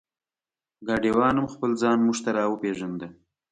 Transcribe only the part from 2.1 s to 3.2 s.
ته را وپېژنده.